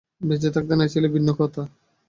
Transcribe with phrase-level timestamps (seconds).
[0.21, 1.61] বেঁচে থাকতে না চাইলে ভিন্ন কথা।